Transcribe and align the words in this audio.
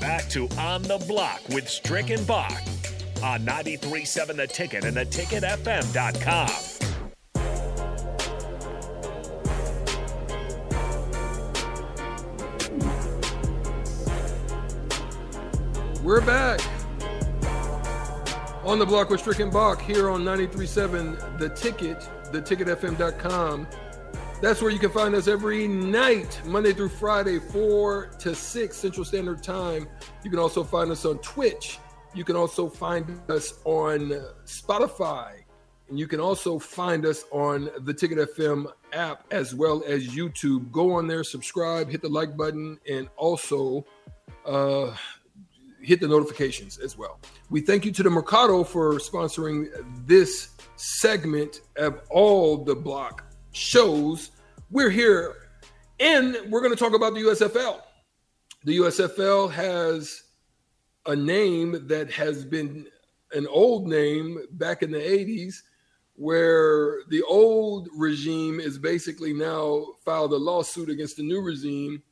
back 0.00 0.28
to 0.28 0.48
On 0.58 0.82
the 0.82 0.98
Block 1.06 1.40
with 1.48 1.68
Strick 1.68 2.10
and 2.10 2.26
Bach 2.26 2.62
on 3.22 3.44
93.7 3.44 4.36
The 4.36 4.46
Ticket 4.46 4.84
and 4.84 4.96
theticketfm.com. 4.96 6.78
We're 16.04 16.20
back 16.22 16.60
on 18.64 18.78
the 18.78 18.86
block 18.86 19.10
with 19.10 19.20
Strick 19.20 19.40
and 19.40 19.52
Bach 19.52 19.82
here 19.82 20.08
on 20.10 20.22
93.7 20.22 21.38
The 21.38 21.48
Ticket, 21.50 22.00
theticketfm.com. 22.32 23.66
That's 24.40 24.62
where 24.62 24.70
you 24.70 24.78
can 24.78 24.90
find 24.90 25.16
us 25.16 25.26
every 25.26 25.66
night, 25.66 26.40
Monday 26.44 26.72
through 26.72 26.90
Friday, 26.90 27.40
4 27.40 28.10
to 28.20 28.36
6 28.36 28.76
Central 28.76 29.04
Standard 29.04 29.42
Time. 29.42 29.88
You 30.22 30.30
can 30.30 30.38
also 30.38 30.62
find 30.62 30.92
us 30.92 31.04
on 31.04 31.18
Twitch. 31.18 31.80
You 32.14 32.22
can 32.22 32.36
also 32.36 32.68
find 32.68 33.20
us 33.28 33.54
on 33.64 34.22
Spotify. 34.44 35.40
And 35.88 35.98
you 35.98 36.06
can 36.06 36.20
also 36.20 36.56
find 36.56 37.04
us 37.04 37.24
on 37.32 37.68
the 37.80 37.92
Ticket 37.92 38.18
FM 38.36 38.70
app 38.92 39.24
as 39.32 39.56
well 39.56 39.82
as 39.84 40.06
YouTube. 40.06 40.70
Go 40.70 40.92
on 40.92 41.08
there, 41.08 41.24
subscribe, 41.24 41.90
hit 41.90 42.00
the 42.00 42.08
like 42.08 42.36
button, 42.36 42.78
and 42.88 43.08
also 43.16 43.84
uh, 44.46 44.94
hit 45.82 46.00
the 46.00 46.06
notifications 46.06 46.78
as 46.78 46.96
well. 46.96 47.18
We 47.50 47.60
thank 47.60 47.84
you 47.84 47.90
to 47.90 48.04
the 48.04 48.10
Mercado 48.10 48.62
for 48.62 48.94
sponsoring 48.98 49.66
this 50.06 50.50
segment 50.76 51.62
of 51.76 52.02
all 52.08 52.56
the 52.56 52.76
block 52.76 53.27
shows. 53.52 54.30
We're 54.70 54.90
here 54.90 55.36
and 56.00 56.36
we're 56.48 56.60
going 56.60 56.74
to 56.74 56.78
talk 56.78 56.94
about 56.94 57.14
the 57.14 57.20
USFL. 57.20 57.80
The 58.64 58.78
USFL 58.78 59.50
has 59.50 60.24
a 61.06 61.16
name 61.16 61.86
that 61.88 62.10
has 62.12 62.44
been 62.44 62.86
an 63.32 63.46
old 63.48 63.88
name 63.88 64.38
back 64.52 64.82
in 64.82 64.90
the 64.90 64.98
80s, 64.98 65.62
where 66.14 67.00
the 67.08 67.22
old 67.22 67.88
regime 67.94 68.60
is 68.60 68.78
basically 68.78 69.32
now 69.32 69.86
filed 70.04 70.32
a 70.32 70.36
lawsuit 70.36 70.90
against 70.90 71.16
the 71.16 71.22
new 71.22 71.40
regime. 71.40 72.02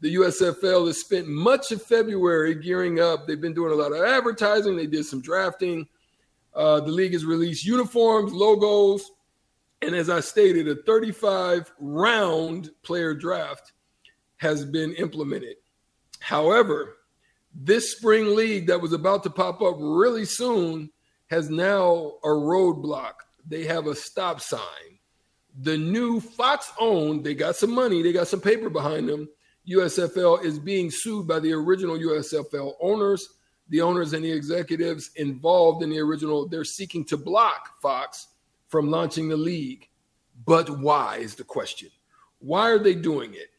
The 0.00 0.16
USFL 0.16 0.86
has 0.88 0.98
spent 0.98 1.28
much 1.28 1.70
of 1.70 1.82
February 1.82 2.56
gearing 2.56 3.00
up. 3.00 3.26
They've 3.26 3.40
been 3.40 3.54
doing 3.54 3.72
a 3.72 3.76
lot 3.76 3.92
of 3.92 4.04
advertising, 4.04 4.76
they 4.76 4.86
did 4.86 5.06
some 5.06 5.20
drafting. 5.20 5.86
Uh, 6.54 6.80
the 6.80 6.90
league 6.90 7.12
has 7.12 7.24
released 7.24 7.64
uniforms, 7.64 8.32
logos, 8.32 9.10
and 9.82 9.94
as 9.96 10.08
I 10.08 10.20
stated, 10.20 10.68
a 10.68 10.76
35 10.76 11.72
round 11.78 12.70
player 12.82 13.14
draft 13.14 13.72
has 14.36 14.64
been 14.64 14.94
implemented. 14.94 15.56
However, 16.20 16.98
this 17.54 17.92
spring 17.92 18.34
league 18.34 18.68
that 18.68 18.80
was 18.80 18.92
about 18.92 19.24
to 19.24 19.30
pop 19.30 19.60
up 19.60 19.76
really 19.78 20.24
soon 20.24 20.90
has 21.28 21.50
now 21.50 22.14
a 22.24 22.28
roadblock. 22.28 23.14
They 23.46 23.64
have 23.64 23.86
a 23.86 23.94
stop 23.94 24.40
sign. 24.40 24.60
The 25.60 25.76
new 25.76 26.20
Fox 26.20 26.72
owned, 26.78 27.24
they 27.24 27.34
got 27.34 27.56
some 27.56 27.74
money, 27.74 28.02
they 28.02 28.12
got 28.12 28.28
some 28.28 28.40
paper 28.40 28.70
behind 28.70 29.08
them. 29.08 29.28
USFL 29.68 30.44
is 30.44 30.58
being 30.58 30.90
sued 30.90 31.26
by 31.26 31.40
the 31.40 31.52
original 31.52 31.98
USFL 31.98 32.74
owners. 32.80 33.28
The 33.68 33.80
owners 33.80 34.12
and 34.12 34.24
the 34.24 34.32
executives 34.32 35.10
involved 35.16 35.82
in 35.82 35.90
the 35.90 36.00
original, 36.00 36.48
they're 36.48 36.64
seeking 36.64 37.04
to 37.06 37.16
block 37.16 37.80
Fox 37.80 38.28
from 38.72 38.90
launching 38.90 39.28
the 39.28 39.36
league. 39.36 39.86
But 40.46 40.80
why 40.80 41.18
is 41.18 41.34
the 41.34 41.44
question? 41.44 41.90
Why 42.38 42.70
are 42.70 42.78
they 42.78 42.94
doing 42.94 43.34
it? 43.34 43.50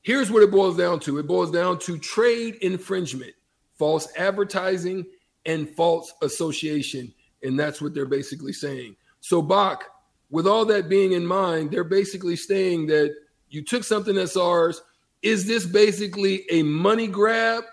Here's 0.00 0.30
what 0.30 0.42
it 0.42 0.50
boils 0.50 0.76
down 0.76 1.00
to 1.00 1.18
it 1.18 1.26
boils 1.26 1.50
down 1.50 1.78
to 1.80 1.98
trade 1.98 2.54
infringement, 2.62 3.34
false 3.78 4.08
advertising, 4.16 5.04
and 5.44 5.68
false 5.68 6.14
association. 6.22 7.12
And 7.42 7.60
that's 7.60 7.82
what 7.82 7.92
they're 7.92 8.06
basically 8.06 8.54
saying. 8.54 8.96
So, 9.20 9.42
Bach, 9.42 9.84
with 10.30 10.46
all 10.46 10.64
that 10.64 10.88
being 10.88 11.12
in 11.12 11.26
mind, 11.26 11.70
they're 11.70 11.84
basically 11.84 12.36
saying 12.36 12.86
that 12.86 13.14
you 13.50 13.62
took 13.62 13.84
something 13.84 14.14
that's 14.14 14.36
ours. 14.36 14.80
Is 15.20 15.46
this 15.46 15.66
basically 15.66 16.46
a 16.50 16.62
money 16.62 17.06
grab? 17.06 17.64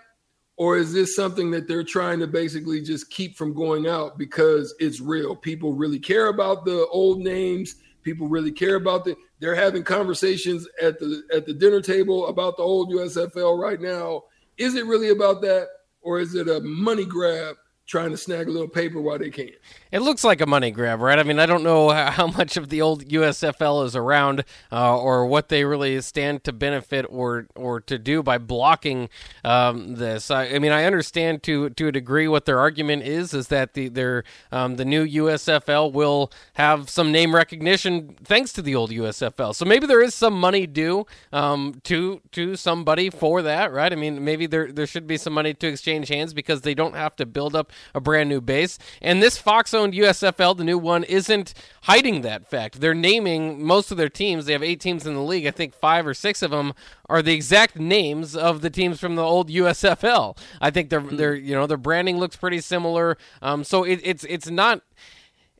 Or 0.60 0.76
is 0.76 0.92
this 0.92 1.16
something 1.16 1.50
that 1.52 1.66
they're 1.66 1.82
trying 1.82 2.18
to 2.18 2.26
basically 2.26 2.82
just 2.82 3.10
keep 3.10 3.34
from 3.34 3.54
going 3.54 3.86
out 3.86 4.18
because 4.18 4.74
it's 4.78 5.00
real? 5.00 5.34
People 5.34 5.72
really 5.72 5.98
care 5.98 6.26
about 6.26 6.66
the 6.66 6.86
old 6.88 7.20
names. 7.20 7.76
People 8.02 8.28
really 8.28 8.52
care 8.52 8.74
about 8.74 9.06
the. 9.06 9.16
They're 9.38 9.54
having 9.54 9.84
conversations 9.84 10.68
at 10.82 10.98
the 10.98 11.22
at 11.32 11.46
the 11.46 11.54
dinner 11.54 11.80
table 11.80 12.26
about 12.26 12.58
the 12.58 12.62
old 12.62 12.92
USFL 12.92 13.58
right 13.58 13.80
now. 13.80 14.24
Is 14.58 14.74
it 14.74 14.84
really 14.84 15.08
about 15.08 15.40
that, 15.40 15.68
or 16.02 16.20
is 16.20 16.34
it 16.34 16.46
a 16.46 16.60
money 16.60 17.06
grab 17.06 17.56
trying 17.90 18.10
to 18.10 18.16
snag 18.16 18.46
a 18.46 18.50
little 18.50 18.68
paper 18.68 19.00
while 19.00 19.18
they 19.18 19.30
can. 19.30 19.50
It 19.90 19.98
looks 19.98 20.22
like 20.22 20.40
a 20.40 20.46
money 20.46 20.70
grab, 20.70 21.00
right? 21.00 21.18
I 21.18 21.24
mean, 21.24 21.40
I 21.40 21.46
don't 21.46 21.64
know 21.64 21.90
how 21.90 22.28
much 22.28 22.56
of 22.56 22.68
the 22.68 22.80
old 22.80 23.04
USFL 23.04 23.84
is 23.84 23.96
around 23.96 24.44
uh, 24.70 24.96
or 24.96 25.26
what 25.26 25.48
they 25.48 25.64
really 25.64 26.00
stand 26.00 26.44
to 26.44 26.52
benefit 26.52 27.04
or 27.08 27.48
or 27.56 27.80
to 27.80 27.98
do 27.98 28.22
by 28.22 28.38
blocking 28.38 29.08
um, 29.44 29.96
this. 29.96 30.30
I, 30.30 30.44
I, 30.46 30.58
mean, 30.60 30.70
I 30.70 30.84
understand 30.84 31.42
to 31.44 31.70
to 31.70 31.88
a 31.88 31.92
degree 31.92 32.28
what 32.28 32.44
their 32.44 32.60
argument 32.60 33.02
is 33.02 33.34
is 33.34 33.48
that 33.48 33.74
the 33.74 33.88
their 33.88 34.22
um, 34.52 34.76
the 34.76 34.84
new 34.84 35.04
USFL 35.04 35.92
will 35.92 36.30
have 36.54 36.88
some 36.88 37.10
name 37.10 37.34
recognition 37.34 38.16
thanks 38.22 38.52
to 38.52 38.62
the 38.62 38.76
old 38.76 38.90
USFL. 38.90 39.52
So 39.52 39.64
maybe 39.64 39.88
there 39.88 40.00
is 40.00 40.14
some 40.14 40.38
money 40.38 40.64
due 40.68 41.06
um, 41.32 41.80
to 41.84 42.20
to 42.30 42.54
somebody 42.54 43.10
for 43.10 43.42
that, 43.42 43.72
right? 43.72 43.92
I 43.92 43.96
mean, 43.96 44.24
maybe 44.24 44.46
there 44.46 44.70
there 44.70 44.86
should 44.86 45.08
be 45.08 45.16
some 45.16 45.32
money 45.32 45.54
to 45.54 45.66
exchange 45.66 46.08
hands 46.08 46.32
because 46.32 46.60
they 46.60 46.74
don't 46.74 46.94
have 46.94 47.16
to 47.16 47.26
build 47.26 47.56
up 47.56 47.72
a 47.94 48.00
brand 48.00 48.28
new 48.28 48.40
base. 48.40 48.78
And 49.00 49.22
this 49.22 49.36
Fox 49.36 49.74
owned 49.74 49.94
USFL, 49.94 50.56
the 50.56 50.64
new 50.64 50.78
one, 50.78 51.04
isn't 51.04 51.54
hiding 51.82 52.22
that 52.22 52.48
fact. 52.48 52.80
They're 52.80 52.94
naming 52.94 53.64
most 53.64 53.90
of 53.90 53.96
their 53.96 54.08
teams. 54.08 54.46
They 54.46 54.52
have 54.52 54.62
eight 54.62 54.80
teams 54.80 55.06
in 55.06 55.14
the 55.14 55.22
league. 55.22 55.46
I 55.46 55.50
think 55.50 55.74
five 55.74 56.06
or 56.06 56.14
six 56.14 56.42
of 56.42 56.50
them 56.50 56.72
are 57.08 57.22
the 57.22 57.32
exact 57.32 57.78
names 57.78 58.36
of 58.36 58.60
the 58.60 58.70
teams 58.70 59.00
from 59.00 59.16
the 59.16 59.22
old 59.22 59.48
USFL. 59.48 60.36
I 60.60 60.70
think 60.70 60.90
their 60.90 61.00
their 61.00 61.34
you 61.34 61.54
know 61.54 61.66
their 61.66 61.76
branding 61.76 62.18
looks 62.18 62.36
pretty 62.36 62.60
similar. 62.60 63.16
Um, 63.42 63.64
so 63.64 63.84
it, 63.84 64.00
it's 64.02 64.24
it's 64.24 64.48
not 64.48 64.82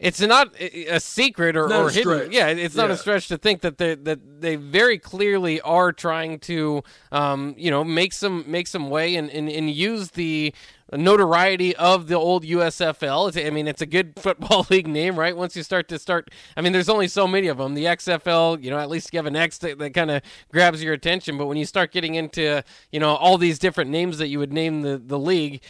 it's 0.01 0.21
not 0.21 0.59
a 0.59 0.99
secret 0.99 1.57
or, 1.57 1.71
or 1.71 1.91
hidden. 1.91 2.33
Yeah, 2.33 2.49
it's 2.49 2.75
not 2.75 2.89
yeah. 2.89 2.95
a 2.95 2.97
stretch 2.97 3.29
to 3.29 3.37
think 3.37 3.61
that 3.61 3.77
they 3.77 3.95
that 3.97 4.41
they 4.41 4.57
very 4.57 4.99
clearly 4.99 5.61
are 5.61 5.93
trying 5.93 6.39
to, 6.41 6.83
um, 7.13 7.55
you 7.59 7.71
know, 7.71 7.85
make 7.85 8.15
some 8.15 8.45
make 8.47 8.67
some 8.67 8.89
way 8.89 9.17
and, 9.17 9.29
and, 9.31 9.51
and 9.51 9.71
use 9.71 10.13
the 10.13 10.55
notoriety 10.97 11.75
of 11.77 12.09
the 12.09 12.15
old 12.15 12.45
USFL. 12.45 13.29
It's, 13.29 13.37
I 13.37 13.51
mean, 13.51 13.69
it's 13.69 13.83
a 13.83 13.87
good 13.87 14.15
football 14.19 14.67
league 14.71 14.87
name, 14.87 15.19
right? 15.19 15.37
Once 15.37 15.57
you 15.57 15.63
start 15.63 15.89
to 15.89 15.99
start, 15.99 16.31
I 16.57 16.61
mean, 16.61 16.73
there's 16.73 16.89
only 16.89 17.09
so 17.09 17.27
many 17.27 17.49
of 17.49 17.59
them. 17.59 17.75
The 17.75 17.85
XFL, 17.85 18.63
you 18.63 18.71
know, 18.71 18.79
at 18.79 18.91
least 18.91 19.11
you 19.13 19.19
have 19.19 19.27
an 19.27 19.37
X 19.37 19.59
that, 19.59 19.79
that 19.79 19.95
kind 19.95 20.11
of 20.11 20.23
grabs 20.51 20.83
your 20.83 20.95
attention. 20.95 21.39
But 21.39 21.47
when 21.47 21.57
you 21.57 21.67
start 21.67 21.93
getting 21.93 22.15
into, 22.15 22.63
you 22.91 23.01
know, 23.01 23.17
all 23.17 23.39
these 23.39 23.59
different 23.59 23.91
names 23.91 24.19
that 24.19 24.29
you 24.29 24.39
would 24.39 24.53
name 24.53 24.83
the 24.83 24.99
the 24.99 25.19
league 25.19 25.63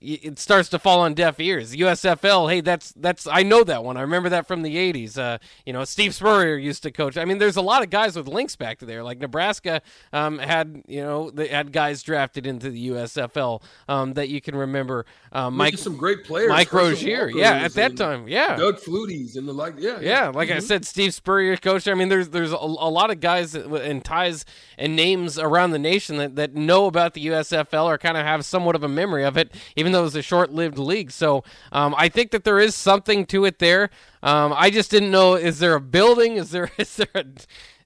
it 0.00 0.38
starts 0.38 0.68
to 0.68 0.78
fall 0.78 1.00
on 1.00 1.14
deaf 1.14 1.40
ears. 1.40 1.74
USFL, 1.74 2.50
hey, 2.50 2.60
that's 2.60 2.92
that's 2.92 3.26
I 3.26 3.42
know 3.42 3.64
that 3.64 3.82
one. 3.82 3.96
I 3.96 4.02
remember 4.02 4.28
that 4.28 4.46
from 4.46 4.62
the 4.62 4.76
'80s. 4.76 5.18
Uh, 5.18 5.38
you 5.66 5.72
know, 5.72 5.84
Steve 5.84 6.14
Spurrier 6.14 6.56
used 6.56 6.84
to 6.84 6.92
coach. 6.92 7.16
I 7.16 7.24
mean, 7.24 7.38
there's 7.38 7.56
a 7.56 7.62
lot 7.62 7.82
of 7.82 7.90
guys 7.90 8.14
with 8.14 8.28
links 8.28 8.54
back 8.54 8.78
to 8.78 8.86
there. 8.86 9.02
Like 9.02 9.18
Nebraska 9.18 9.82
um, 10.12 10.38
had, 10.38 10.82
you 10.86 11.02
know, 11.02 11.30
they 11.30 11.48
had 11.48 11.72
guys 11.72 12.02
drafted 12.02 12.46
into 12.46 12.70
the 12.70 12.90
USFL 12.90 13.62
um, 13.88 14.14
that 14.14 14.28
you 14.28 14.40
can 14.40 14.54
remember. 14.54 15.04
Um, 15.32 15.56
Mike, 15.56 15.76
some 15.78 15.96
great 15.96 16.24
players. 16.24 16.48
Mike 16.48 16.72
Rozier, 16.72 17.28
yeah, 17.28 17.54
at 17.54 17.74
that 17.74 17.96
time, 17.96 18.28
yeah. 18.28 18.56
Doug 18.56 18.78
Flutie's 18.78 19.36
and 19.36 19.48
the 19.48 19.52
like, 19.52 19.74
yeah, 19.78 19.98
yeah. 20.00 20.08
yeah 20.08 20.28
like 20.28 20.48
mm-hmm. 20.48 20.58
I 20.58 20.60
said, 20.60 20.84
Steve 20.84 21.12
Spurrier 21.12 21.56
coach. 21.56 21.88
I 21.88 21.94
mean, 21.94 22.08
there's 22.08 22.28
there's 22.28 22.52
a, 22.52 22.56
a 22.56 22.90
lot 22.90 23.10
of 23.10 23.20
guys 23.20 23.54
and 23.54 24.04
ties 24.04 24.44
and 24.76 24.94
names 24.94 25.38
around 25.38 25.72
the 25.72 25.78
nation 25.78 26.18
that, 26.18 26.36
that 26.36 26.54
know 26.54 26.86
about 26.86 27.14
the 27.14 27.26
USFL 27.26 27.86
or 27.86 27.98
kind 27.98 28.16
of 28.16 28.24
have 28.24 28.44
somewhat 28.44 28.76
of 28.76 28.84
a 28.84 28.88
memory 28.88 29.24
of 29.24 29.36
it, 29.36 29.52
even 29.76 29.87
though 29.92 30.00
it 30.00 30.04
was 30.04 30.16
a 30.16 30.22
short 30.22 30.52
lived 30.52 30.78
league. 30.78 31.10
So 31.10 31.44
um, 31.72 31.94
I 31.96 32.08
think 32.08 32.30
that 32.30 32.44
there 32.44 32.58
is 32.58 32.74
something 32.74 33.26
to 33.26 33.44
it 33.44 33.58
there. 33.58 33.90
Um, 34.22 34.52
I 34.56 34.70
just 34.70 34.90
didn't 34.90 35.10
know 35.10 35.34
is 35.34 35.58
there 35.58 35.74
a 35.74 35.80
building? 35.80 36.36
Is 36.36 36.50
there 36.50 36.70
is 36.78 36.96
there 36.96 37.08
a 37.14 37.24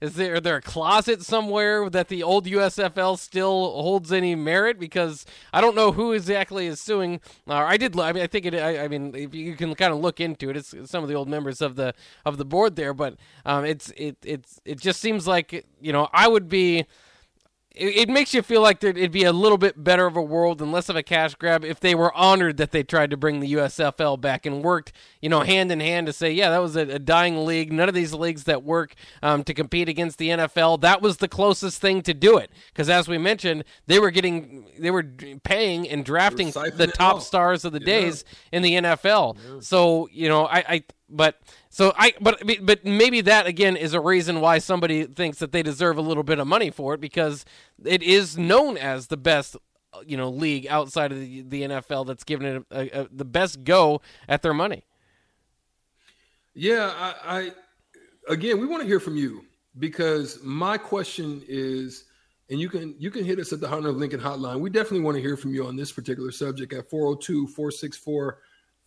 is 0.03 0.17
there, 0.17 0.41
there 0.41 0.57
a 0.57 0.61
closet 0.61 1.23
somewhere 1.23 1.89
that 1.89 2.09
the 2.09 2.25
old 2.25 2.47
USFL 2.47 3.17
still 3.17 3.71
holds 3.71 4.13
any 4.13 4.35
merit? 4.35 4.81
Because 4.81 5.25
I 5.53 5.61
don't 5.61 5.77
know 5.77 5.93
who 5.93 6.11
exactly 6.11 6.67
is 6.67 6.81
suing. 6.81 7.21
Uh, 7.47 7.55
I 7.55 7.77
did. 7.77 7.97
I 7.97 8.13
mean, 8.13 8.25
I 8.25 8.27
think 8.27 8.47
it. 8.47 8.55
I, 8.57 8.83
I, 8.83 8.89
mean, 8.89 9.15
if 9.15 9.33
you 9.33 9.55
can 9.55 9.77
kind 9.77 9.93
of 9.93 10.01
look 10.01 10.19
into 10.19 10.51
it, 10.51 10.57
it's 10.57 10.75
some 10.87 11.05
of 11.05 11.09
the 11.09 11.15
old 11.15 11.29
members 11.29 11.63
of 11.63 11.77
the 11.77 11.95
of 12.25 12.37
the 12.37 12.45
board 12.45 12.75
there. 12.75 12.93
But 12.93 13.15
um, 13.47 13.65
it's 13.65 13.91
it 13.97 14.17
it's 14.25 14.61
it 14.65 14.81
just 14.81 15.01
seems 15.01 15.29
like 15.29 15.65
you 15.81 15.93
know 15.93 16.09
I 16.13 16.27
would 16.27 16.49
be 16.49 16.85
it, 17.75 17.97
it 17.97 18.09
makes 18.09 18.35
you 18.35 18.43
feel 18.43 18.61
like 18.61 18.83
it'd 18.83 19.13
be 19.13 19.25
a 19.25 19.33
little 19.33 19.59
bit 19.59 19.83
better 19.83 20.07
of 20.07 20.17
a 20.17 20.23
world 20.23 20.61
and 20.61 20.73
less 20.73 20.89
of 20.89 20.97
a 20.97 21.03
cash 21.03 21.35
grab 21.35 21.65
if 21.65 21.81
they 21.81 21.95
were 21.95 22.15
honored 22.15 22.57
that 22.59 22.71
they 22.71 22.83
tried 22.83 23.11
to 23.11 23.17
bring 23.17 23.41
the 23.41 23.53
USFL 23.55 24.21
back 24.21 24.47
and 24.47 24.63
worked, 24.63 24.93
you 25.21 25.29
know, 25.29 25.41
hand 25.41 25.73
in 25.73 25.81
hand 25.81 26.07
to 26.07 26.13
say, 26.13 26.33
yeah, 26.33 26.51
that 26.51 26.59
was 26.59 26.77
a, 26.77 26.83
a 26.83 26.99
dying 26.99 27.45
league. 27.45 27.73
None 27.73 27.89
of 27.89 27.95
these 27.95 28.13
leagues 28.13 28.45
that 28.45 28.63
work 28.63 28.95
um, 29.23 29.45
to 29.45 29.55
compete 29.55 29.89
against 29.89 30.19
the 30.19 30.29
NFL, 30.29 30.81
that 30.83 31.03
was 31.03 31.19
the 31.19 31.29
closest 31.29 31.81
thing 31.81 32.03
to 32.03 32.15
do 32.15 32.39
it. 32.39 32.51
Because 32.73 32.89
as 32.89 33.09
we 33.09 33.19
mentioned, 33.19 33.65
they 33.87 33.99
were 33.99 34.11
getting, 34.11 34.67
they 34.79 34.91
were 34.91 35.05
paying 35.43 35.89
and 35.89 36.05
drafting 36.05 36.51
the 36.51 36.93
top 36.95 37.23
stars 37.23 37.65
of 37.65 37.73
the 37.73 37.81
days 37.81 38.25
in 38.53 38.63
the 38.63 38.75
NFL. 38.75 39.63
So 39.63 40.09
you 40.13 40.29
know, 40.29 40.47
I, 40.47 40.65
I 40.69 40.85
but 41.09 41.41
so 41.75 41.95
I 41.97 42.13
but 42.21 42.43
but 42.61 42.85
maybe 42.85 43.23
that 43.23 43.47
again 43.47 43.79
is 43.79 43.95
a 43.95 44.01
reason 44.01 44.43
why 44.43 44.59
somebody 44.59 45.05
thinks 45.05 45.39
that 45.39 45.53
they 45.53 45.63
deserve 45.63 45.97
a 45.97 46.03
little 46.03 46.23
bit 46.23 46.39
of 46.39 46.47
money 46.47 46.71
for 46.71 46.93
it 46.93 47.01
because 47.01 47.47
it 47.83 48.03
is 48.03 48.37
known 48.37 48.77
as 48.77 49.07
the 49.07 49.17
best 49.17 49.57
uh, 49.95 50.01
you 50.07 50.19
know 50.19 50.29
league 50.29 50.67
outside 50.67 51.13
of 51.13 51.19
the, 51.19 51.41
the 51.41 51.63
NFL 51.63 52.07
that's 52.07 52.25
given 52.25 52.47
it 52.47 52.67
a, 52.71 53.01
a, 53.01 53.09
the 53.11 53.25
best 53.25 53.65
go 53.65 54.03
at 54.29 54.43
their 54.43 54.53
money. 54.53 54.85
Yeah, 56.53 56.93
I, 56.95 57.39
I 57.39 57.53
again, 58.29 58.61
we 58.61 58.67
want 58.67 58.83
to 58.83 58.87
hear 58.87 59.01
from 59.01 59.17
you 59.17 59.43
because 59.79 60.43
my 60.43 60.77
question 60.77 61.43
is, 61.49 62.05
and 62.51 62.61
you 62.61 62.69
can 62.69 62.95
you 62.99 63.11
can 63.11 63.25
hit 63.25 63.39
us 63.39 63.51
at 63.51 63.61
the 63.61 63.69
Hunter 63.69 63.93
Lincoln 63.93 64.21
hotline. 64.21 64.61
We 64.61 64.69
definitely 64.69 65.01
want 65.01 65.17
to 65.17 65.23
hear 65.23 65.39
from 65.39 65.55
you 65.55 65.67
on 65.67 65.77
this 65.77 65.91
particular 65.91 66.33
subject 66.33 66.75
at 66.75 66.85
oh 66.93 67.17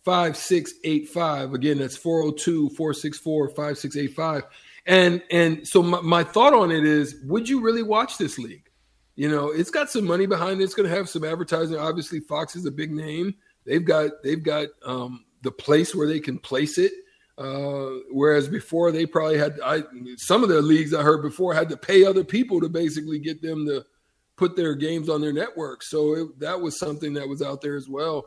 402-464-5685. 0.06 1.54
Again, 1.54 1.78
that's 1.78 1.98
402-464-5685. 1.98 4.42
And 4.88 5.20
and 5.32 5.66
so 5.66 5.82
my, 5.82 6.00
my 6.00 6.22
thought 6.22 6.54
on 6.54 6.70
it 6.70 6.84
is, 6.84 7.16
would 7.24 7.48
you 7.48 7.60
really 7.60 7.82
watch 7.82 8.18
this 8.18 8.38
league? 8.38 8.70
You 9.16 9.28
know, 9.28 9.48
it's 9.48 9.70
got 9.70 9.90
some 9.90 10.04
money 10.04 10.26
behind 10.26 10.60
it. 10.60 10.64
It's 10.64 10.74
going 10.74 10.88
to 10.88 10.94
have 10.94 11.08
some 11.08 11.24
advertising. 11.24 11.76
Obviously, 11.76 12.20
Fox 12.20 12.54
is 12.54 12.66
a 12.66 12.70
big 12.70 12.92
name. 12.92 13.34
They've 13.64 13.84
got 13.84 14.22
they've 14.22 14.42
got 14.42 14.68
um, 14.84 15.24
the 15.42 15.50
place 15.50 15.94
where 15.94 16.06
they 16.06 16.20
can 16.20 16.38
place 16.38 16.78
it. 16.78 16.92
Uh, 17.38 17.98
whereas 18.10 18.48
before 18.48 18.92
they 18.92 19.04
probably 19.04 19.36
had 19.36 19.58
I 19.62 19.82
some 20.16 20.42
of 20.42 20.48
the 20.48 20.62
leagues 20.62 20.94
I 20.94 21.02
heard 21.02 21.22
before 21.22 21.52
had 21.52 21.68
to 21.70 21.76
pay 21.76 22.04
other 22.04 22.24
people 22.24 22.60
to 22.60 22.68
basically 22.68 23.18
get 23.18 23.42
them 23.42 23.66
to 23.66 23.84
put 24.36 24.54
their 24.54 24.74
games 24.74 25.08
on 25.08 25.20
their 25.20 25.32
network. 25.32 25.82
So 25.82 26.14
it, 26.14 26.38
that 26.40 26.60
was 26.60 26.78
something 26.78 27.14
that 27.14 27.28
was 27.28 27.42
out 27.42 27.60
there 27.60 27.76
as 27.76 27.88
well. 27.88 28.26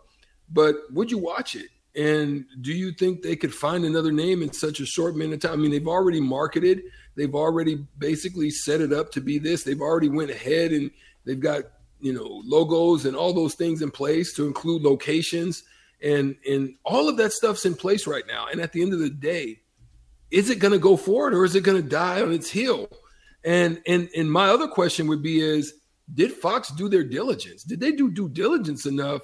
But 0.52 0.76
would 0.92 1.12
you 1.12 1.18
watch 1.18 1.56
it? 1.56 1.70
And 1.96 2.46
do 2.62 2.72
you 2.72 2.92
think 2.92 3.22
they 3.22 3.36
could 3.36 3.54
find 3.54 3.84
another 3.84 4.12
name 4.12 4.42
in 4.42 4.54
such 4.54 4.80
a 4.80 4.86
short 4.86 5.16
minute 5.16 5.44
of 5.44 5.50
time? 5.50 5.60
I 5.60 5.62
mean, 5.62 5.72
they've 5.72 5.88
already 5.88 6.22
marketed, 6.22 6.84
they've 7.16 7.36
already 7.36 7.86
basically 7.98 8.50
set 8.52 8.82
it 8.82 8.94
up 8.94 9.12
to 9.12 9.22
be 9.22 9.40
this. 9.40 9.64
They've 9.64 9.82
already 9.82 10.10
went 10.10 10.30
ahead 10.30 10.72
and 10.72 10.92
they've 11.26 11.40
got 11.40 11.64
you 12.00 12.14
know 12.14 12.42
logos 12.46 13.06
and 13.06 13.16
all 13.16 13.34
those 13.34 13.56
things 13.56 13.82
in 13.82 13.92
place 13.92 14.34
to 14.34 14.48
include 14.48 14.84
locations 14.84 15.64
and 16.02 16.36
and 16.48 16.76
all 16.86 17.10
of 17.10 17.18
that 17.18 17.34
stuff's 17.34 17.66
in 17.66 17.76
place 17.76 18.08
right 18.08 18.26
now. 18.28 18.48
And 18.52 18.62
at 18.62 18.72
the 18.72 18.82
end 18.82 18.94
of 18.94 19.00
the 19.00 19.10
day, 19.10 19.60
is 20.32 20.50
it 20.50 20.60
going 20.60 20.72
to 20.72 20.80
go 20.80 20.96
forward 20.96 21.34
or 21.34 21.46
is 21.46 21.56
it 21.56 21.64
going 21.64 21.82
to 21.82 21.88
die 21.88 22.22
on 22.22 22.32
its 22.32 22.50
heel? 22.50 22.90
And 23.44 23.82
and 23.88 24.10
and 24.16 24.32
my 24.32 24.50
other 24.50 24.68
question 24.68 25.08
would 25.08 25.24
be 25.24 25.42
is 25.42 25.74
did 26.14 26.32
Fox 26.32 26.70
do 26.70 26.90
their 26.90 27.04
diligence? 27.04 27.64
Did 27.64 27.80
they 27.80 27.92
do 27.92 28.10
due 28.10 28.30
diligence 28.30 28.86
enough 28.86 29.22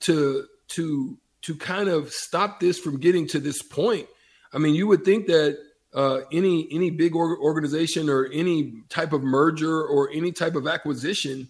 to 0.00 0.46
to 0.70 1.18
to 1.42 1.56
kind 1.56 1.88
of 1.88 2.12
stop 2.12 2.60
this 2.60 2.78
from 2.78 2.98
getting 2.98 3.26
to 3.28 3.40
this 3.40 3.62
point? 3.62 4.06
I 4.52 4.58
mean, 4.58 4.74
you 4.74 4.86
would 4.86 5.04
think 5.04 5.26
that 5.26 5.58
uh, 5.94 6.20
any 6.32 6.68
any 6.72 6.90
big 6.90 7.14
or- 7.14 7.38
organization 7.38 8.08
or 8.08 8.28
any 8.32 8.74
type 8.88 9.12
of 9.12 9.22
merger 9.22 9.82
or 9.82 10.10
any 10.12 10.32
type 10.32 10.54
of 10.54 10.66
acquisition, 10.66 11.48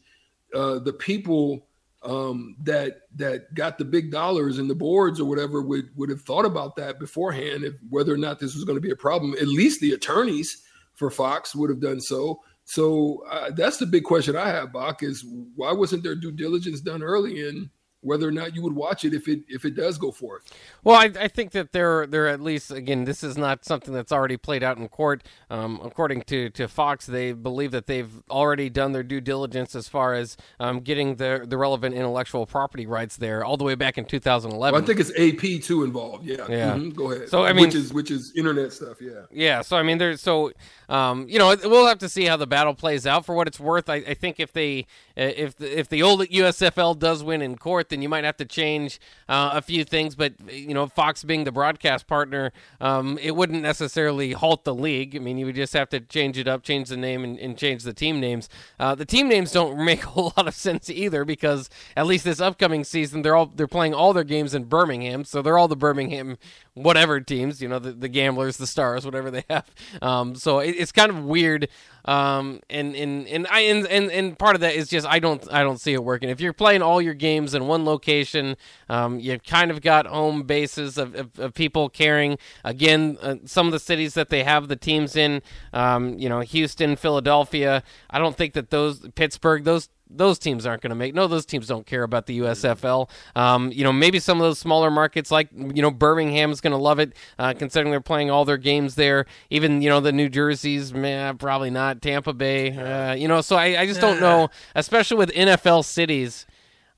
uh, 0.54 0.78
the 0.78 0.92
people 0.92 1.66
um, 2.02 2.56
that 2.62 3.02
that 3.16 3.52
got 3.54 3.78
the 3.78 3.84
big 3.84 4.10
dollars 4.10 4.58
and 4.58 4.70
the 4.70 4.74
boards 4.74 5.20
or 5.20 5.26
whatever 5.26 5.60
would 5.60 5.90
would 5.96 6.08
have 6.08 6.22
thought 6.22 6.46
about 6.46 6.76
that 6.76 6.98
beforehand, 6.98 7.64
if 7.64 7.74
whether 7.88 8.14
or 8.14 8.18
not 8.18 8.38
this 8.38 8.54
was 8.54 8.64
going 8.64 8.76
to 8.76 8.82
be 8.82 8.90
a 8.90 8.96
problem. 8.96 9.34
At 9.34 9.48
least 9.48 9.80
the 9.80 9.92
attorneys 9.92 10.62
for 10.94 11.10
Fox 11.10 11.54
would 11.54 11.70
have 11.70 11.80
done 11.80 12.00
so. 12.00 12.40
So 12.64 13.24
uh, 13.28 13.50
that's 13.50 13.78
the 13.78 13.86
big 13.86 14.04
question 14.04 14.36
I 14.36 14.48
have, 14.48 14.72
Bach, 14.72 15.02
is 15.02 15.24
why 15.56 15.72
wasn't 15.72 16.04
there 16.04 16.14
due 16.14 16.30
diligence 16.30 16.80
done 16.80 17.02
early 17.02 17.46
in 17.46 17.68
whether 18.02 18.26
or 18.26 18.30
not 18.32 18.54
you 18.56 18.62
would 18.62 18.74
watch 18.74 19.04
it 19.04 19.12
if 19.14 19.28
it 19.28 19.40
if 19.48 19.64
it 19.64 19.74
does 19.74 19.98
go 19.98 20.10
forth? 20.10 20.42
Well, 20.84 20.96
I, 20.96 21.10
I 21.20 21.28
think 21.28 21.50
that 21.52 21.72
they're 21.72 22.06
they're 22.06 22.28
at 22.28 22.40
least 22.40 22.70
again. 22.70 23.04
This 23.04 23.22
is 23.22 23.36
not 23.36 23.64
something 23.64 23.92
that's 23.92 24.12
already 24.12 24.36
played 24.36 24.62
out 24.62 24.78
in 24.78 24.88
court. 24.88 25.22
Um, 25.50 25.80
according 25.84 26.22
to, 26.22 26.48
to 26.50 26.68
Fox, 26.68 27.06
they 27.06 27.32
believe 27.32 27.70
that 27.72 27.86
they've 27.86 28.10
already 28.30 28.70
done 28.70 28.92
their 28.92 29.02
due 29.02 29.20
diligence 29.20 29.74
as 29.74 29.88
far 29.88 30.14
as 30.14 30.36
um, 30.58 30.80
getting 30.80 31.16
the 31.16 31.44
the 31.46 31.56
relevant 31.58 31.94
intellectual 31.94 32.46
property 32.46 32.86
rights 32.86 33.16
there, 33.16 33.44
all 33.44 33.56
the 33.56 33.64
way 33.64 33.74
back 33.74 33.98
in 33.98 34.04
2011. 34.06 34.72
Well, 34.72 34.82
I 34.82 34.86
think 34.86 35.00
it's 35.00 35.10
AP 35.18 35.62
too 35.62 35.84
involved. 35.84 36.24
Yeah. 36.24 36.46
Yeah. 36.48 36.74
Mhm, 36.74 36.94
Go 36.94 37.10
ahead. 37.12 37.28
So, 37.28 37.44
I 37.44 37.52
mean- 37.52 37.66
which 37.66 37.74
is 37.74 37.92
which 37.92 38.10
is 38.10 38.32
internet 38.34 38.72
stuff. 38.72 38.96
Yeah. 39.00 39.10
Yeah, 39.30 39.60
so 39.62 39.76
I 39.76 39.82
mean, 39.82 39.98
there's 39.98 40.20
so 40.22 40.52
um, 40.88 41.26
you 41.28 41.38
know 41.38 41.54
we'll 41.64 41.86
have 41.86 41.98
to 41.98 42.08
see 42.08 42.24
how 42.24 42.36
the 42.38 42.46
battle 42.46 42.74
plays 42.74 43.06
out. 43.06 43.26
For 43.26 43.34
what 43.34 43.46
it's 43.46 43.60
worth, 43.60 43.90
I, 43.90 43.96
I 43.96 44.14
think 44.14 44.40
if 44.40 44.52
they 44.52 44.86
if 45.16 45.56
the, 45.56 45.78
if 45.78 45.88
the 45.88 46.02
old 46.02 46.20
USFL 46.20 46.98
does 46.98 47.22
win 47.22 47.42
in 47.42 47.56
court, 47.58 47.89
then 47.90 48.02
you 48.02 48.08
might 48.08 48.24
have 48.24 48.36
to 48.38 48.44
change 48.44 49.00
uh, 49.28 49.50
a 49.54 49.62
few 49.62 49.84
things. 49.84 50.14
But 50.14 50.34
you 50.50 50.74
know, 50.74 50.86
Fox 50.86 51.22
being 51.22 51.44
the 51.44 51.52
broadcast 51.52 52.06
partner, 52.06 52.52
um, 52.80 53.18
it 53.20 53.36
wouldn't 53.36 53.62
necessarily 53.62 54.32
halt 54.32 54.64
the 54.64 54.74
league. 54.74 55.14
I 55.14 55.18
mean, 55.18 55.38
you 55.38 55.46
would 55.46 55.54
just 55.54 55.74
have 55.74 55.88
to 55.90 56.00
change 56.00 56.38
it 56.38 56.48
up, 56.48 56.62
change 56.62 56.88
the 56.88 56.96
name, 56.96 57.24
and, 57.24 57.38
and 57.38 57.58
change 57.58 57.82
the 57.82 57.92
team 57.92 58.20
names. 58.20 58.48
Uh, 58.78 58.94
the 58.94 59.04
team 59.04 59.28
names 59.28 59.52
don't 59.52 59.84
make 59.84 60.04
a 60.04 60.08
whole 60.08 60.32
lot 60.36 60.48
of 60.48 60.54
sense 60.54 60.88
either 60.88 61.24
because 61.24 61.68
at 61.96 62.06
least 62.06 62.24
this 62.24 62.40
upcoming 62.40 62.84
season, 62.84 63.22
they're 63.22 63.36
all 63.36 63.46
they're 63.46 63.66
playing 63.66 63.94
all 63.94 64.12
their 64.12 64.24
games 64.24 64.54
in 64.54 64.64
Birmingham, 64.64 65.24
so 65.24 65.42
they're 65.42 65.58
all 65.58 65.68
the 65.68 65.76
Birmingham 65.76 66.38
whatever 66.74 67.20
teams, 67.20 67.60
you 67.60 67.68
know, 67.68 67.78
the, 67.78 67.92
the 67.92 68.08
gamblers, 68.08 68.56
the 68.56 68.66
stars, 68.66 69.04
whatever 69.04 69.30
they 69.30 69.44
have. 69.50 69.70
Um, 70.00 70.34
so 70.34 70.60
it, 70.60 70.70
it's 70.78 70.92
kind 70.92 71.10
of 71.10 71.24
weird. 71.24 71.68
Um, 72.04 72.60
and, 72.70 72.94
and, 72.94 73.26
and 73.28 73.46
I, 73.48 73.60
and, 73.60 73.86
and, 73.86 74.10
and 74.10 74.38
part 74.38 74.54
of 74.54 74.62
that 74.62 74.74
is 74.74 74.88
just, 74.88 75.06
I 75.06 75.18
don't, 75.18 75.46
I 75.52 75.62
don't 75.62 75.80
see 75.80 75.92
it 75.92 76.02
working. 76.02 76.30
If 76.30 76.40
you're 76.40 76.52
playing 76.52 76.80
all 76.80 77.02
your 77.02 77.14
games 77.14 77.54
in 77.54 77.66
one 77.66 77.84
location, 77.84 78.56
um, 78.88 79.20
you've 79.20 79.42
kind 79.42 79.70
of 79.70 79.82
got 79.82 80.06
home 80.06 80.44
bases 80.44 80.96
of, 80.96 81.14
of, 81.14 81.38
of 81.38 81.54
people 81.54 81.88
caring 81.88 82.38
again, 82.64 83.18
uh, 83.20 83.36
some 83.44 83.66
of 83.66 83.72
the 83.72 83.80
cities 83.80 84.14
that 84.14 84.30
they 84.30 84.44
have 84.44 84.68
the 84.68 84.76
teams 84.76 85.16
in, 85.16 85.42
um, 85.72 86.18
you 86.18 86.28
know, 86.28 86.40
Houston, 86.40 86.96
Philadelphia. 86.96 87.82
I 88.08 88.18
don't 88.18 88.36
think 88.36 88.54
that 88.54 88.70
those 88.70 89.06
Pittsburgh, 89.14 89.64
those, 89.64 89.88
those 90.10 90.38
teams 90.38 90.66
aren't 90.66 90.82
going 90.82 90.90
to 90.90 90.96
make. 90.96 91.14
No, 91.14 91.26
those 91.26 91.46
teams 91.46 91.66
don't 91.66 91.86
care 91.86 92.02
about 92.02 92.26
the 92.26 92.40
USFL. 92.40 93.08
Um, 93.36 93.70
you 93.72 93.84
know, 93.84 93.92
maybe 93.92 94.18
some 94.18 94.38
of 94.38 94.42
those 94.42 94.58
smaller 94.58 94.90
markets, 94.90 95.30
like 95.30 95.48
you 95.52 95.82
know, 95.82 95.90
Birmingham's 95.90 96.60
going 96.60 96.72
to 96.72 96.76
love 96.78 96.98
it, 96.98 97.14
uh, 97.38 97.54
considering 97.54 97.90
they're 97.90 98.00
playing 98.00 98.30
all 98.30 98.44
their 98.44 98.56
games 98.56 98.94
there. 98.94 99.26
Even 99.50 99.82
you 99.82 99.88
know, 99.88 100.00
the 100.00 100.12
New 100.12 100.28
Jerseys, 100.28 100.92
man, 100.92 101.38
probably 101.38 101.70
not. 101.70 102.02
Tampa 102.02 102.32
Bay, 102.32 102.76
uh, 102.76 103.14
you 103.14 103.28
know. 103.28 103.40
So 103.40 103.56
I, 103.56 103.80
I 103.80 103.86
just 103.86 104.00
don't 104.00 104.20
know, 104.20 104.50
especially 104.74 105.16
with 105.16 105.30
NFL 105.30 105.84
cities. 105.84 106.46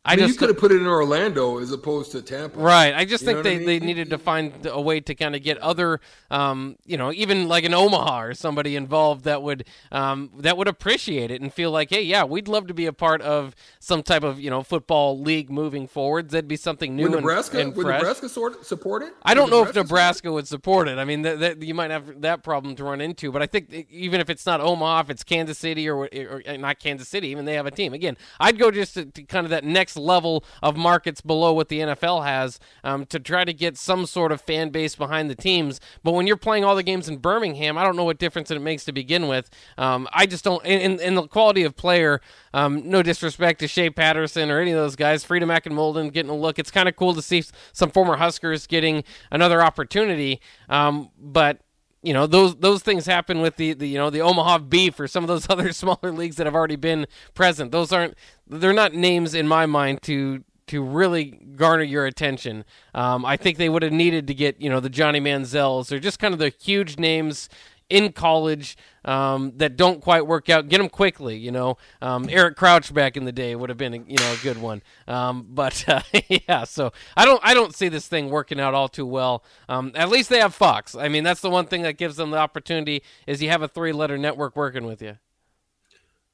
I, 0.04 0.14
I 0.14 0.16
mean, 0.16 0.22
you 0.22 0.28
just 0.30 0.40
could 0.40 0.48
have 0.48 0.58
put 0.58 0.72
it 0.72 0.80
in 0.80 0.86
Orlando 0.86 1.58
as 1.58 1.70
opposed 1.70 2.10
to 2.10 2.22
Tampa. 2.22 2.58
Right. 2.58 2.92
I 2.92 3.04
just 3.04 3.22
You 3.22 3.26
think 3.26 3.36
what 3.38 3.46
I 3.46 3.58
they, 3.58 3.64
they 3.64 3.78
needed 3.78 4.10
to 4.10 4.18
find 4.18 4.66
a 4.66 4.80
way 4.80 4.98
to 4.98 5.14
kind 5.14 5.36
of 5.36 5.44
get 5.44 5.58
other, 5.58 6.00
um, 6.28 6.76
you 6.84 6.96
know, 6.96 7.12
even 7.12 7.46
like 7.46 7.62
an 7.64 7.72
Omaha 7.72 8.22
or 8.22 8.34
somebody 8.34 8.74
involved 8.74 9.24
that 9.24 9.42
would 9.42 9.64
um, 9.92 10.30
that 10.38 10.56
would 10.56 10.66
appreciate 10.66 11.30
it 11.30 11.40
and 11.40 11.52
feel 11.52 11.70
like, 11.70 11.90
hey, 11.90 12.02
yeah, 12.02 12.24
we'd 12.24 12.48
love 12.48 12.66
to 12.66 12.74
be 12.74 12.86
a 12.86 12.92
part 12.92 13.22
of 13.22 13.54
some 13.78 14.02
type 14.02 14.24
of 14.24 14.40
you 14.40 14.50
know 14.50 14.64
football 14.64 15.20
league 15.20 15.50
moving 15.50 15.86
forward. 15.86 16.30
That'd 16.30 16.48
be 16.48 16.56
something 16.56 16.96
new 16.96 17.04
Would 17.04 17.12
and, 17.12 17.20
Nebraska 17.20 17.60
and 17.60 17.76
would 17.76 17.86
fresh. 17.86 18.00
Nebraska 18.00 18.28
sort 18.28 18.66
support 18.66 19.02
it? 19.04 19.12
I 19.22 19.34
don't 19.34 19.44
Would 19.44 19.50
know 19.52 19.62
if 19.62 19.68
support 19.68 19.86
Nebraska 19.86 20.32
would 20.32 20.48
support 20.48 20.88
it. 20.88 20.98
I 20.98 21.04
mean, 21.04 21.22
that, 21.22 21.38
that, 21.38 21.62
you 21.62 21.74
might 21.74 21.92
have 21.92 22.22
that 22.22 22.42
problem 22.42 22.74
to 22.74 22.82
run 22.82 23.00
into. 23.00 23.30
But 23.30 23.42
I 23.42 23.46
think 23.46 23.86
even 23.88 24.20
if 24.20 24.28
it's 24.28 24.46
not 24.46 24.60
Omaha, 24.60 25.02
if 25.02 25.10
it's 25.10 25.22
Kansas 25.22 25.58
City 25.58 25.88
or, 25.88 26.08
or, 26.12 26.42
or 26.44 26.58
not 26.58 26.80
Kansas 26.80 27.08
City, 27.08 27.28
even 27.28 27.44
they 27.44 27.54
have 27.54 27.66
a 27.66 27.70
team. 27.70 27.94
Again, 27.94 28.16
I'd 28.40 28.58
go 28.58 28.72
just 28.72 28.94
to, 28.94 29.04
to 29.04 29.22
kind 29.22 29.46
of 29.46 29.50
that 29.50 29.62
next 29.62 29.91
level 29.96 30.44
of 30.62 30.76
markets 30.76 31.20
below 31.20 31.52
what 31.52 31.68
the 31.68 31.80
NFL 31.80 32.24
has 32.24 32.58
um, 32.84 33.06
to 33.06 33.18
try 33.18 33.44
to 33.44 33.52
get 33.52 33.76
some 33.76 34.06
sort 34.06 34.32
of 34.32 34.40
fan 34.40 34.70
base 34.70 34.94
behind 34.94 35.30
the 35.30 35.34
teams. 35.34 35.80
But 36.02 36.12
when 36.12 36.26
you're 36.26 36.36
playing 36.36 36.64
all 36.64 36.76
the 36.76 36.82
games 36.82 37.08
in 37.08 37.18
Birmingham, 37.18 37.78
I 37.78 37.84
don't 37.84 37.96
know 37.96 38.04
what 38.04 38.18
difference 38.18 38.50
it 38.50 38.60
makes 38.60 38.84
to 38.84 38.92
begin 38.92 39.28
with. 39.28 39.50
Um, 39.78 40.08
I 40.12 40.26
just 40.26 40.44
don't. 40.44 40.64
In, 40.64 41.00
and 41.00 41.16
the 41.16 41.26
quality 41.26 41.62
of 41.62 41.76
player, 41.76 42.20
um, 42.54 42.88
no 42.88 43.02
disrespect 43.02 43.60
to 43.60 43.68
Shea 43.68 43.90
Patterson 43.90 44.50
or 44.50 44.60
any 44.60 44.70
of 44.70 44.76
those 44.76 44.96
guys, 44.96 45.24
Frida 45.24 45.46
Molden 45.46 46.12
getting 46.12 46.30
a 46.30 46.36
look. 46.36 46.58
It's 46.58 46.70
kind 46.70 46.88
of 46.88 46.96
cool 46.96 47.14
to 47.14 47.22
see 47.22 47.42
some 47.72 47.90
former 47.90 48.16
Huskers 48.16 48.66
getting 48.66 49.04
another 49.30 49.62
opportunity. 49.62 50.40
Um, 50.68 51.10
but 51.18 51.60
you 52.02 52.12
know 52.12 52.26
those 52.26 52.56
those 52.56 52.82
things 52.82 53.06
happen 53.06 53.40
with 53.40 53.56
the, 53.56 53.74
the 53.74 53.86
you 53.86 53.98
know 53.98 54.10
the 54.10 54.20
Omaha 54.20 54.58
Beef 54.58 54.98
or 54.98 55.06
some 55.06 55.24
of 55.24 55.28
those 55.28 55.46
other 55.50 55.72
smaller 55.72 56.12
leagues 56.12 56.36
that 56.36 56.46
have 56.46 56.54
already 56.54 56.76
been 56.76 57.06
present. 57.34 57.72
Those 57.72 57.92
aren't 57.92 58.16
they're 58.46 58.72
not 58.72 58.92
names 58.92 59.34
in 59.34 59.48
my 59.48 59.66
mind 59.66 60.02
to 60.02 60.44
to 60.68 60.82
really 60.82 61.40
garner 61.56 61.82
your 61.82 62.06
attention. 62.06 62.64
Um, 62.94 63.24
I 63.24 63.36
think 63.36 63.58
they 63.58 63.68
would 63.68 63.82
have 63.82 63.92
needed 63.92 64.26
to 64.28 64.34
get 64.34 64.60
you 64.60 64.70
know 64.70 64.80
the 64.80 64.90
Johnny 64.90 65.20
Manziels 65.20 65.92
or 65.92 65.98
just 65.98 66.18
kind 66.18 66.34
of 66.34 66.40
the 66.40 66.52
huge 66.60 66.98
names 66.98 67.48
in 67.92 68.10
college 68.12 68.76
um, 69.04 69.52
that 69.56 69.76
don't 69.76 70.00
quite 70.00 70.26
work 70.26 70.48
out. 70.48 70.68
Get 70.68 70.78
them 70.78 70.88
quickly. 70.88 71.36
You 71.36 71.50
know, 71.52 71.76
um, 72.00 72.26
Eric 72.30 72.56
Crouch 72.56 72.92
back 72.92 73.16
in 73.16 73.24
the 73.24 73.32
day 73.32 73.54
would 73.54 73.68
have 73.68 73.76
been 73.76 73.94
a, 73.94 73.98
you 73.98 74.16
know 74.16 74.32
a 74.32 74.42
good 74.42 74.60
one. 74.60 74.82
Um, 75.06 75.46
but 75.50 75.84
uh, 75.88 76.00
yeah, 76.28 76.64
so 76.64 76.92
I 77.16 77.24
don't 77.24 77.40
I 77.44 77.54
don't 77.54 77.74
see 77.74 77.88
this 77.88 78.08
thing 78.08 78.30
working 78.30 78.58
out 78.58 78.74
all 78.74 78.88
too 78.88 79.06
well. 79.06 79.44
Um, 79.68 79.92
at 79.94 80.08
least 80.08 80.30
they 80.30 80.40
have 80.40 80.54
Fox. 80.54 80.94
I 80.94 81.08
mean, 81.08 81.22
that's 81.22 81.40
the 81.40 81.50
one 81.50 81.66
thing 81.66 81.82
that 81.82 81.98
gives 81.98 82.16
them 82.16 82.30
the 82.30 82.38
opportunity 82.38 83.02
is 83.26 83.42
you 83.42 83.50
have 83.50 83.62
a 83.62 83.68
three 83.68 83.92
letter 83.92 84.16
network 84.16 84.56
working 84.56 84.86
with 84.86 85.02
you. 85.02 85.18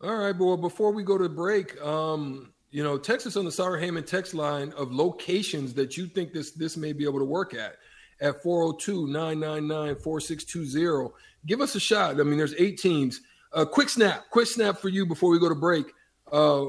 All 0.00 0.14
right, 0.14 0.36
well, 0.36 0.56
before 0.56 0.92
we 0.92 1.02
go 1.02 1.18
to 1.18 1.28
break, 1.28 1.80
um, 1.82 2.52
you 2.70 2.84
know, 2.84 2.96
Texas 2.96 3.36
on 3.36 3.44
the 3.44 3.50
Sauer 3.50 3.80
Heyman 3.80 4.06
text 4.06 4.32
line 4.32 4.72
of 4.76 4.92
locations 4.92 5.74
that 5.74 5.96
you 5.96 6.06
think 6.06 6.32
this 6.32 6.52
this 6.52 6.76
may 6.76 6.92
be 6.92 7.04
able 7.04 7.18
to 7.18 7.24
work 7.24 7.52
at 7.52 7.78
at 8.20 8.42
402-999-4620. 8.42 11.12
Give 11.46 11.60
us 11.60 11.74
a 11.74 11.80
shot. 11.80 12.20
I 12.20 12.24
mean, 12.24 12.38
there's 12.38 12.54
eight 12.58 12.78
teams. 12.78 13.20
Uh, 13.52 13.64
quick 13.64 13.88
snap, 13.88 14.24
quick 14.30 14.46
snap 14.46 14.78
for 14.78 14.88
you 14.88 15.06
before 15.06 15.30
we 15.30 15.38
go 15.38 15.48
to 15.48 15.54
break. 15.54 15.86
Uh, 16.30 16.66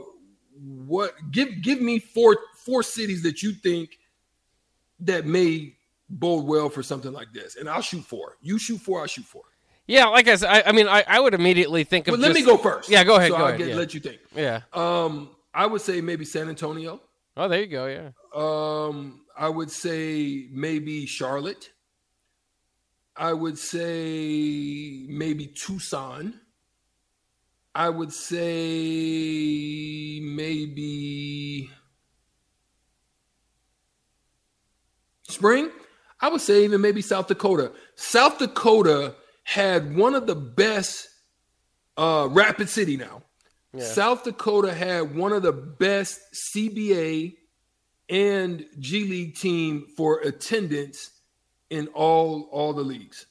what 0.62 1.14
give 1.32 1.62
give 1.62 1.82
me 1.82 2.00
four 2.00 2.38
four 2.66 2.84
cities 2.84 3.24
that 3.24 3.42
you 3.44 3.52
think 3.52 3.98
that 5.02 5.26
may 5.26 5.76
bode 6.10 6.46
well 6.46 6.70
for 6.70 6.84
something 6.84 7.12
like 7.12 7.34
this, 7.34 7.56
and 7.58 7.70
I'll 7.70 7.82
shoot 7.82 8.04
four. 8.06 8.38
You 8.42 8.58
shoot 8.60 8.80
four, 8.80 9.02
I'll 9.02 9.08
shoot 9.08 9.26
four. 9.26 9.44
Yeah, 9.88 10.06
like 10.06 10.28
I 10.28 10.36
said, 10.36 10.50
I, 10.50 10.70
I 10.70 10.72
mean, 10.72 10.88
I, 10.88 11.04
I 11.08 11.20
would 11.20 11.34
immediately 11.34 11.84
think 11.84 12.08
of. 12.08 12.14
But 12.14 12.20
let 12.22 12.30
just- 12.30 12.40
me 12.40 12.46
go 12.46 12.58
first. 12.58 12.90
Yeah, 12.90 13.04
go 13.04 13.16
ahead. 13.16 13.32
So 13.32 13.38
go 13.38 13.44
I'll 13.44 13.48
ahead. 13.50 13.60
get, 13.60 13.68
yeah. 13.70 13.76
let 13.76 13.94
you 13.94 14.00
think. 14.00 14.20
yeah. 14.36 14.62
Um, 14.74 15.32
I 15.54 15.66
would 15.66 15.82
say 15.82 16.00
maybe 16.00 16.24
San 16.26 16.48
Antonio. 16.48 17.02
Oh, 17.36 17.48
there 17.48 17.62
you 17.62 17.68
go. 17.68 17.88
Yeah. 17.88 18.10
Um, 18.36 19.22
I 19.40 19.48
would 19.48 19.72
say 19.72 20.50
maybe 20.52 21.06
Charlotte. 21.06 21.70
I 23.16 23.32
would 23.32 23.58
say 23.58 25.06
maybe 25.08 25.48
Tucson. 25.48 26.34
I 27.74 27.88
would 27.88 28.12
say 28.12 30.20
maybe 30.20 31.70
Spring. 35.30 35.70
I 36.20 36.28
would 36.28 36.42
say 36.42 36.66
even 36.66 36.82
maybe 36.82 37.02
South 37.02 37.28
Dakota. 37.28 37.72
South 37.96 38.40
Dakota 38.40 39.16
had 39.46 39.96
one 39.96 40.16
of 40.16 40.28
the 40.28 40.36
best 40.36 41.08
uh 41.96 42.28
Rapid 42.30 42.68
City 42.68 42.98
now. 42.98 43.24
Yeah. 43.74 43.86
South 43.86 44.26
Dakota 44.26 44.74
had 44.74 45.16
one 45.16 45.32
of 45.32 45.44
the 45.44 45.54
best 45.54 46.20
CBA 46.54 47.38
and 48.10 48.66
G 48.80 49.06
League 49.06 49.36
team 49.36 49.88
for 49.96 50.20
attendance 50.20 51.12
in 51.70 51.88
all 51.90 52.50
all 52.52 52.74
the 52.74 52.82
leagues. 52.82 53.26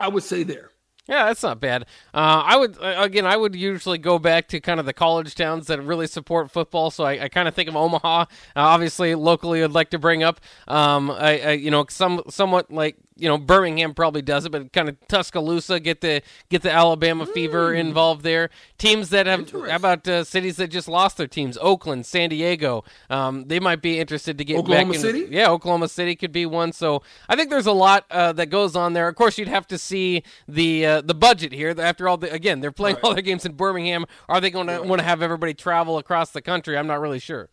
I 0.00 0.08
would 0.08 0.24
say 0.24 0.42
there. 0.42 0.70
Yeah, 1.06 1.26
that's 1.26 1.42
not 1.42 1.60
bad. 1.60 1.82
Uh, 2.14 2.42
I 2.46 2.56
would 2.56 2.78
uh, 2.80 2.94
again, 2.98 3.26
I 3.26 3.36
would 3.36 3.54
usually 3.54 3.98
go 3.98 4.18
back 4.18 4.48
to 4.48 4.60
kind 4.60 4.80
of 4.80 4.86
the 4.86 4.94
college 4.94 5.34
towns 5.34 5.66
that 5.66 5.80
really 5.82 6.06
support 6.06 6.50
football. 6.50 6.90
So 6.90 7.04
I, 7.04 7.24
I 7.24 7.28
kind 7.28 7.46
of 7.46 7.54
think 7.54 7.68
of 7.68 7.76
Omaha. 7.76 8.22
Uh, 8.22 8.24
obviously, 8.56 9.14
locally, 9.14 9.62
I'd 9.62 9.72
like 9.72 9.90
to 9.90 9.98
bring 9.98 10.22
up. 10.22 10.40
Um, 10.66 11.10
I, 11.10 11.40
I 11.40 11.50
you 11.52 11.70
know 11.70 11.84
some 11.90 12.22
somewhat 12.30 12.70
like 12.70 12.96
you 13.16 13.28
know 13.28 13.38
Birmingham 13.38 13.94
probably 13.94 14.22
does 14.22 14.44
it, 14.44 14.50
but 14.50 14.72
kind 14.72 14.88
of 14.88 14.96
Tuscaloosa 15.08 15.78
get 15.80 16.00
the 16.00 16.22
get 16.48 16.62
the 16.62 16.72
Alabama 16.72 17.26
fever 17.26 17.72
involved 17.72 18.22
there. 18.22 18.50
Teams 18.78 19.10
that 19.10 19.26
have 19.26 19.50
how 19.50 19.76
about 19.76 20.06
uh, 20.08 20.24
cities 20.24 20.56
that 20.56 20.68
just 20.68 20.88
lost 20.88 21.16
their 21.16 21.26
teams? 21.26 21.56
Oakland, 21.60 22.06
San 22.06 22.30
Diego. 22.30 22.84
Um, 23.10 23.44
they 23.46 23.60
might 23.60 23.82
be 23.82 24.00
interested 24.00 24.38
to 24.38 24.44
get 24.44 24.58
Oklahoma 24.58 24.86
back 24.86 24.94
in. 24.96 25.00
City? 25.00 25.28
Yeah, 25.30 25.50
Oklahoma 25.50 25.88
City 25.88 26.16
could 26.16 26.32
be 26.32 26.46
one. 26.46 26.72
So 26.72 27.02
I 27.28 27.36
think 27.36 27.50
there's 27.50 27.66
a 27.66 27.72
lot 27.72 28.06
uh, 28.10 28.32
that 28.32 28.46
goes 28.46 28.74
on 28.74 28.94
there. 28.94 29.08
Of 29.08 29.14
course, 29.14 29.38
you'd 29.38 29.48
have 29.48 29.66
to 29.68 29.78
see 29.78 30.22
the 30.48 30.86
uh, 30.86 31.00
the 31.00 31.14
budget 31.14 31.52
here. 31.52 31.74
After 31.78 32.08
all, 32.08 32.16
the, 32.16 32.32
again, 32.32 32.60
they're 32.60 32.72
playing 32.72 32.96
all 33.02 33.14
their 33.14 33.22
games 33.22 33.46
in 33.46 33.52
Birmingham. 33.52 34.06
Are 34.28 34.40
they 34.40 34.50
going 34.50 34.66
to 34.66 34.82
want 34.82 35.00
to 35.00 35.04
have 35.04 35.22
everybody 35.22 35.54
travel 35.54 35.98
across 35.98 36.30
the 36.30 36.42
country? 36.42 36.76
I'm 36.76 36.86
not 36.86 37.00
really 37.00 37.20
sure. 37.20 37.48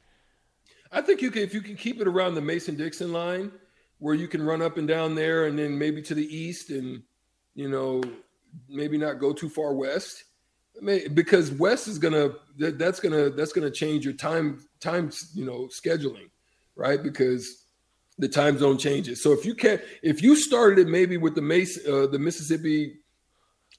I 0.91 1.01
think 1.01 1.21
you 1.21 1.31
can 1.31 1.43
if 1.43 1.53
you 1.53 1.61
can 1.61 1.75
keep 1.75 2.01
it 2.01 2.07
around 2.07 2.35
the 2.35 2.41
Mason 2.41 2.75
Dixon 2.75 3.13
line, 3.13 3.51
where 4.01 4.15
you 4.15 4.27
can 4.27 4.41
run 4.41 4.63
up 4.63 4.77
and 4.77 4.87
down 4.87 5.13
there, 5.13 5.45
and 5.45 5.59
then 5.59 5.77
maybe 5.77 6.01
to 6.01 6.15
the 6.15 6.25
east, 6.25 6.71
and 6.71 7.03
you 7.53 7.69
know 7.69 8.01
maybe 8.67 8.97
not 8.97 9.19
go 9.19 9.31
too 9.31 9.47
far 9.47 9.73
west, 9.73 10.23
because 11.13 11.51
west 11.51 11.87
is 11.87 11.99
gonna 11.99 12.31
that, 12.57 12.79
that's 12.79 12.99
gonna 12.99 13.29
that's 13.29 13.53
gonna 13.53 13.69
change 13.69 14.03
your 14.03 14.15
time 14.15 14.59
time 14.79 15.11
you 15.35 15.45
know 15.45 15.67
scheduling, 15.67 16.29
right? 16.75 17.03
Because 17.03 17.63
the 18.17 18.27
time 18.27 18.57
zone 18.57 18.79
changes. 18.79 19.21
So 19.21 19.33
if 19.33 19.45
you 19.45 19.53
can 19.53 19.79
if 20.01 20.23
you 20.23 20.35
started 20.35 20.79
it 20.79 20.87
maybe 20.87 21.17
with 21.17 21.35
the 21.35 21.43
Mace 21.43 21.77
uh, 21.87 22.07
the 22.07 22.19
Mississippi 22.19 22.97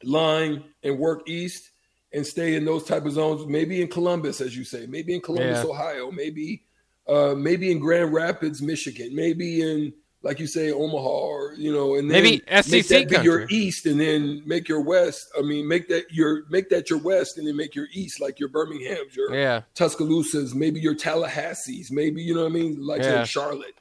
line 0.05 0.62
and 0.85 0.99
work 1.00 1.29
east 1.29 1.71
and 2.12 2.25
stay 2.25 2.55
in 2.55 2.64
those 2.64 2.85
type 2.85 3.07
of 3.07 3.12
zones, 3.12 3.45
maybe 3.47 3.83
in 3.83 3.88
Columbus, 3.88 4.41
as 4.41 4.57
you 4.57 4.62
say, 4.64 4.87
maybe 4.87 5.14
in 5.14 5.21
Columbus, 5.21 5.64
Yeah. 5.64 5.71
Ohio, 5.71 6.12
maybe 6.12 6.62
uh, 7.09 7.35
maybe 7.37 7.73
in 7.73 7.81
Grand 7.81 8.12
Rapids, 8.12 8.62
Michigan, 8.62 9.14
maybe 9.17 9.62
in 9.62 9.93
like 10.23 10.38
you 10.38 10.47
say 10.47 10.71
Omaha, 10.71 11.09
or 11.09 11.55
you 11.55 11.73
know, 11.73 11.97
and 11.97 12.11
then 12.11 12.23
Maybe 12.23 12.43
make 12.49 12.64
SEC 12.64 13.09
that 13.09 13.21
be 13.21 13.25
your 13.25 13.47
east, 13.50 13.87
and 13.87 14.00
then 14.00 14.43
make 14.47 14.69
your 14.69 14.81
west. 14.81 15.29
I 15.37 15.43
mean, 15.43 15.67
make 15.67 15.88
that 15.88 16.11
your 16.11 16.45
make 16.49 16.69
that 16.71 16.91
your 16.91 17.00
west, 17.00 17.38
and 17.38 17.47
then 17.47 17.57
make 17.57 17.75
your 17.75 17.88
east, 17.93 18.21
like 18.21 18.38
your 18.38 18.49
Birmingham's, 18.49 19.17
your 19.17 19.35
Yeah. 19.35 19.62
Tuscaloosa's, 19.75 20.55
maybe 20.55 20.81
your 20.81 20.95
Tallahassee's, 20.95 21.91
maybe 21.91 22.23
you 22.23 22.35
know 22.35 22.43
what 22.43 22.52
I 22.52 22.55
mean, 22.55 22.87
like 22.87 23.02
Yeah. 23.02 23.25
Charlotte. 23.25 23.75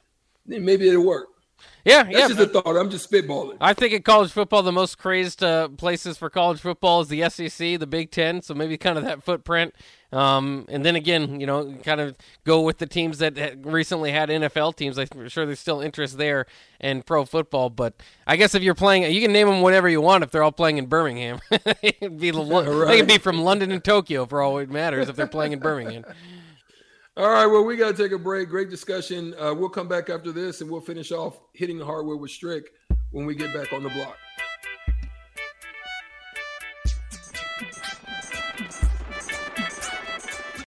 Then 0.46 0.64
maybe 0.64 0.88
it'll 0.88 1.06
work. 1.06 1.28
Yeah, 1.84 1.98
yeah. 1.98 2.02
That's 2.02 2.18
yeah. 2.18 2.28
just 2.28 2.56
a 2.56 2.60
thought. 2.60 2.76
I'm 2.76 2.90
just 2.90 3.10
spitballing. 3.10 3.56
I 3.60 3.74
think 3.74 3.92
in 3.92 4.02
college 4.02 4.30
football, 4.30 4.62
the 4.62 4.72
most 4.72 4.98
crazed 4.98 5.42
uh, 5.42 5.68
places 5.68 6.16
for 6.16 6.30
college 6.30 6.60
football 6.60 7.00
is 7.00 7.08
the 7.08 7.28
SEC, 7.28 7.78
the 7.78 7.86
Big 7.86 8.10
Ten. 8.10 8.42
So 8.42 8.54
maybe 8.54 8.76
kind 8.76 8.98
of 8.98 9.04
that 9.04 9.22
footprint. 9.22 9.74
Um, 10.12 10.66
and 10.68 10.84
then 10.84 10.94
again, 10.94 11.40
you 11.40 11.46
know, 11.46 11.72
kind 11.82 12.00
of 12.00 12.16
go 12.44 12.60
with 12.60 12.78
the 12.78 12.86
teams 12.86 13.18
that 13.18 13.64
recently 13.64 14.12
had 14.12 14.28
NFL 14.28 14.76
teams. 14.76 14.98
I'm 14.98 15.28
sure 15.28 15.46
there's 15.46 15.58
still 15.58 15.80
interest 15.80 16.18
there 16.18 16.46
in 16.80 17.02
pro 17.02 17.24
football. 17.24 17.70
But 17.70 17.94
I 18.26 18.36
guess 18.36 18.54
if 18.54 18.62
you're 18.62 18.74
playing, 18.74 19.10
you 19.10 19.22
can 19.22 19.32
name 19.32 19.48
them 19.48 19.62
whatever 19.62 19.88
you 19.88 20.02
want 20.02 20.22
if 20.22 20.30
they're 20.30 20.42
all 20.42 20.52
playing 20.52 20.76
in 20.76 20.86
Birmingham. 20.86 21.40
It'd 21.82 22.20
be 22.20 22.30
the, 22.30 22.40
Lo- 22.42 22.62
They 22.64 22.70
right. 22.70 22.98
could 22.98 23.08
be 23.08 23.18
from 23.18 23.42
London 23.42 23.72
and 23.72 23.82
Tokyo 23.82 24.26
for 24.26 24.42
all 24.42 24.58
it 24.58 24.70
matters 24.70 25.08
if 25.08 25.16
they're 25.16 25.26
playing 25.26 25.52
in 25.52 25.60
Birmingham. 25.60 26.04
All 27.16 27.28
right, 27.28 27.46
well, 27.46 27.64
we 27.64 27.76
got 27.76 27.94
to 27.96 28.02
take 28.02 28.12
a 28.12 28.18
break. 28.18 28.48
Great 28.48 28.70
discussion. 28.70 29.34
Uh, 29.38 29.54
we'll 29.54 29.68
come 29.68 29.86
back 29.88 30.08
after 30.08 30.32
this 30.32 30.62
and 30.62 30.70
we'll 30.70 30.80
finish 30.80 31.12
off 31.12 31.40
hitting 31.52 31.78
the 31.78 31.84
hardware 31.84 32.16
with 32.16 32.30
Strick 32.30 32.72
when 33.10 33.26
we 33.26 33.34
get 33.34 33.52
back 33.52 33.72
on 33.72 33.82
the 33.82 33.90
block. 33.90 34.16